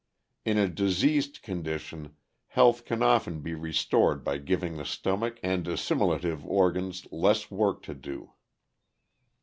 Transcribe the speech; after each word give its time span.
In 0.45 0.57
a 0.57 0.67
diseased 0.67 1.43
condition 1.43 2.15
health 2.47 2.85
can 2.85 3.03
often 3.03 3.41
be 3.41 3.53
restored 3.53 4.23
by 4.23 4.39
giving 4.39 4.77
the 4.77 4.83
stomach 4.83 5.39
and 5.43 5.67
assimilative 5.67 6.43
organs 6.43 7.05
less 7.11 7.51
work 7.51 7.83
to 7.83 7.93
do. 7.93 8.33